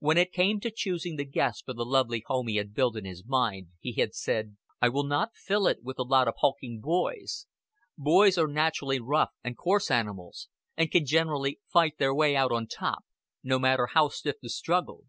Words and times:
When 0.00 0.18
it 0.18 0.32
came 0.32 0.58
to 0.58 0.72
choosing 0.74 1.14
the 1.14 1.24
guests 1.24 1.62
for 1.64 1.72
the 1.72 1.84
lovely 1.84 2.24
home 2.26 2.48
he 2.48 2.56
had 2.56 2.74
built 2.74 2.96
in 2.96 3.04
his 3.04 3.24
mind, 3.24 3.68
he 3.78 3.92
had 3.92 4.12
said: 4.12 4.56
"I 4.80 4.88
will 4.88 5.04
not 5.04 5.36
fill 5.36 5.68
it 5.68 5.84
with 5.84 6.00
a 6.00 6.02
lot 6.02 6.26
of 6.26 6.34
hulking 6.40 6.80
boys. 6.80 7.46
Boys 7.96 8.36
are 8.36 8.48
naturally 8.48 8.98
rough 8.98 9.30
and 9.44 9.56
coarse 9.56 9.88
animals, 9.88 10.48
and 10.76 10.90
can 10.90 11.06
generally 11.06 11.60
fight 11.72 11.98
their 11.98 12.12
way 12.12 12.34
out 12.34 12.50
on 12.50 12.66
top, 12.66 13.04
no 13.44 13.60
matter 13.60 13.86
how 13.86 14.08
stiff 14.08 14.34
the 14.42 14.50
struggle. 14.50 15.04